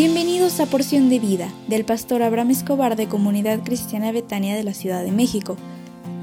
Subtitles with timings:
[0.00, 4.72] Bienvenidos a Porción de Vida del pastor Abraham Escobar de Comunidad Cristiana Betania de la
[4.72, 5.58] Ciudad de México.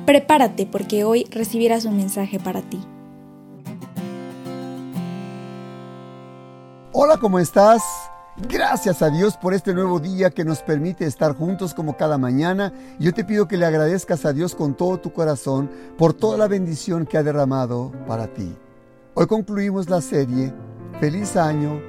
[0.08, 2.80] Prepárate porque hoy recibirás un mensaje para ti.
[6.92, 7.84] Hola, ¿cómo estás?
[8.50, 12.74] Gracias a Dios por este nuevo día que nos permite estar juntos como cada mañana.
[12.98, 16.48] Yo te pido que le agradezcas a Dios con todo tu corazón por toda la
[16.48, 18.56] bendición que ha derramado para ti.
[19.14, 20.52] Hoy concluimos la serie
[21.00, 21.80] Feliz Año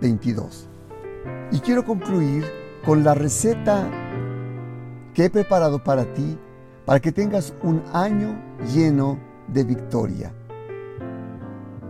[0.00, 0.68] 2022.
[1.52, 2.44] Y quiero concluir
[2.84, 3.88] con la receta
[5.14, 6.38] que he preparado para ti
[6.84, 8.40] para que tengas un año
[8.72, 10.32] lleno de victoria.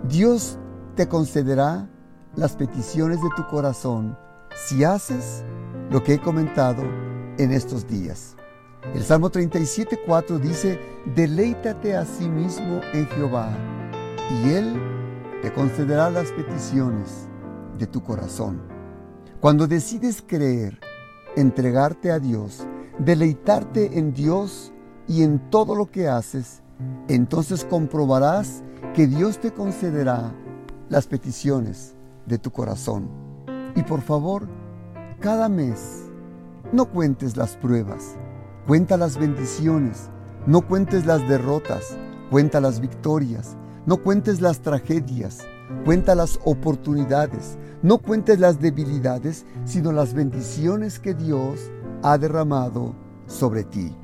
[0.08, 0.58] Dios
[0.96, 1.88] te concederá
[2.34, 4.16] las peticiones de tu corazón
[4.56, 5.44] si haces
[5.90, 6.82] lo que he comentado
[7.38, 8.36] en estos días.
[8.94, 10.80] El Salmo 37.4 dice,
[11.14, 13.50] deleítate a sí mismo en Jehová,
[14.42, 14.80] y Él
[15.42, 17.27] te concederá las peticiones
[17.78, 18.60] de tu corazón.
[19.40, 20.80] Cuando decides creer,
[21.36, 22.66] entregarte a Dios,
[22.98, 24.72] deleitarte en Dios
[25.06, 26.62] y en todo lo que haces,
[27.08, 28.62] entonces comprobarás
[28.94, 30.34] que Dios te concederá
[30.88, 31.94] las peticiones
[32.26, 33.08] de tu corazón.
[33.74, 34.48] Y por favor,
[35.20, 36.10] cada mes,
[36.72, 38.16] no cuentes las pruebas,
[38.66, 40.10] cuenta las bendiciones,
[40.46, 41.96] no cuentes las derrotas,
[42.30, 45.46] cuenta las victorias, no cuentes las tragedias,
[45.84, 51.70] cuenta las oportunidades, no cuentes las debilidades, sino las bendiciones que Dios
[52.02, 52.94] ha derramado
[53.26, 53.94] sobre ti.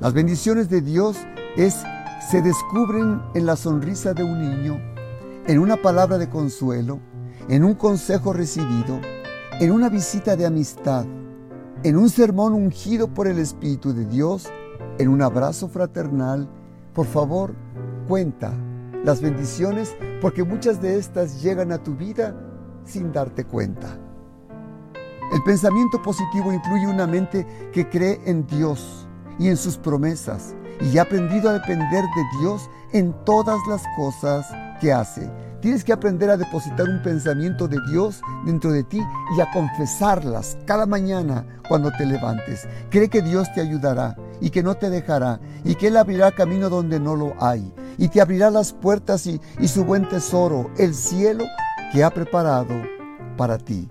[0.00, 1.16] Las bendiciones de Dios
[1.56, 1.82] es
[2.30, 4.80] se descubren en la sonrisa de un niño,
[5.46, 6.98] en una palabra de consuelo,
[7.48, 9.00] en un consejo recibido,
[9.60, 11.06] en una visita de amistad,
[11.84, 14.48] en un sermón ungido por el Espíritu de Dios,
[14.98, 16.48] en un abrazo fraternal.
[16.92, 17.54] Por favor,
[18.08, 18.52] cuenta
[19.06, 22.34] las bendiciones porque muchas de estas llegan a tu vida
[22.84, 23.96] sin darte cuenta.
[25.32, 29.06] El pensamiento positivo incluye una mente que cree en Dios
[29.38, 34.44] y en sus promesas y ha aprendido a depender de Dios en todas las cosas
[34.80, 35.30] que hace.
[35.60, 39.00] Tienes que aprender a depositar un pensamiento de Dios dentro de ti
[39.36, 42.66] y a confesarlas cada mañana cuando te levantes.
[42.90, 46.68] Cree que Dios te ayudará y que no te dejará y que Él abrirá camino
[46.68, 50.94] donde no lo hay y te abrirá las puertas y, y su buen tesoro, el
[50.94, 51.44] cielo
[51.92, 52.74] que ha preparado
[53.36, 53.88] para ti.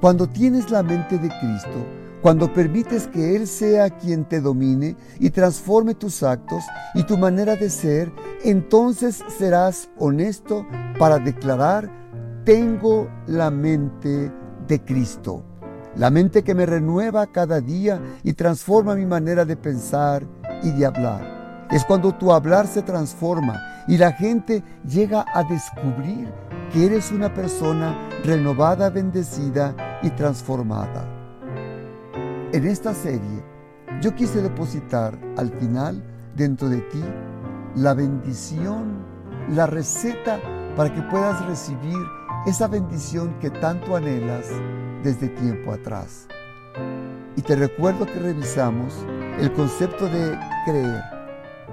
[0.00, 1.86] Cuando tienes la mente de Cristo,
[2.22, 6.62] cuando permites que Él sea quien te domine y transforme tus actos
[6.94, 8.12] y tu manera de ser,
[8.44, 10.64] entonces serás honesto
[11.00, 11.90] para declarar,
[12.44, 14.32] tengo la mente
[14.68, 15.44] de Cristo.
[15.96, 20.24] La mente que me renueva cada día y transforma mi manera de pensar
[20.62, 21.41] y de hablar.
[21.72, 26.30] Es cuando tu hablar se transforma y la gente llega a descubrir
[26.70, 31.06] que eres una persona renovada, bendecida y transformada.
[32.52, 33.42] En esta serie
[34.02, 36.02] yo quise depositar al final
[36.36, 37.02] dentro de ti
[37.76, 38.98] la bendición,
[39.48, 40.38] la receta
[40.76, 41.96] para que puedas recibir
[42.46, 44.46] esa bendición que tanto anhelas
[45.02, 46.26] desde tiempo atrás.
[47.34, 49.06] Y te recuerdo que revisamos
[49.38, 51.11] el concepto de creer.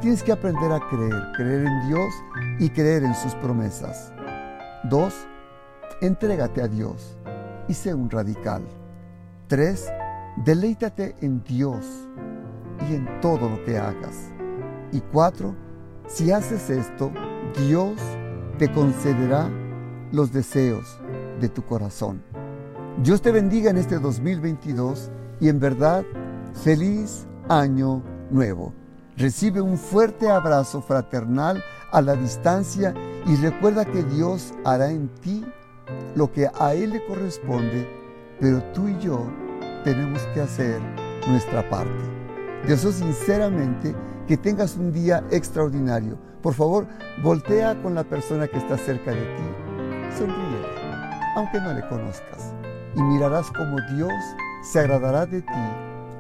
[0.01, 2.13] Tienes que aprender a creer, creer en Dios
[2.59, 4.13] y creer en sus promesas.
[4.83, 5.13] Dos,
[6.01, 7.17] entrégate a Dios
[7.67, 8.63] y sé un radical.
[9.47, 9.89] Tres,
[10.45, 11.85] Deleítate en Dios
[12.89, 14.31] y en todo lo que hagas.
[14.93, 15.53] Y cuatro,
[16.07, 17.11] si haces esto,
[17.67, 17.99] Dios
[18.57, 19.49] te concederá
[20.13, 20.97] los deseos
[21.41, 22.23] de tu corazón.
[23.03, 25.11] Dios te bendiga en este 2022
[25.41, 26.05] y en verdad,
[26.63, 28.01] feliz año
[28.31, 28.73] nuevo.
[29.19, 32.93] Recibe un fuerte abrazo fraternal a la distancia
[33.25, 35.45] y recuerda que Dios hará en ti
[36.15, 37.85] lo que a Él le corresponde,
[38.39, 39.29] pero tú y yo
[39.83, 40.79] tenemos que hacer
[41.27, 41.91] nuestra parte.
[42.65, 43.93] Deseo sinceramente
[44.25, 46.17] que tengas un día extraordinario.
[46.41, 46.87] Por favor,
[47.21, 50.17] voltea con la persona que está cerca de ti.
[50.17, 50.65] Sonríe,
[51.35, 52.53] aunque no le conozcas.
[52.95, 54.13] Y mirarás como Dios
[54.63, 55.69] se agradará de ti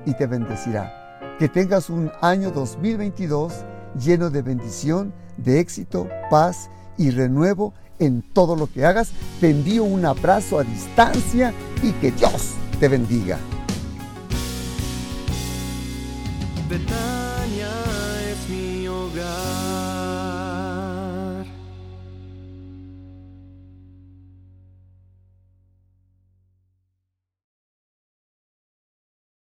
[0.05, 0.98] y te bendecirá.
[1.39, 3.53] Que tengas un año 2022
[3.97, 9.11] lleno de bendición, de éxito, paz y renuevo en todo lo que hagas.
[9.39, 13.37] Te envío un abrazo a distancia y que Dios te bendiga.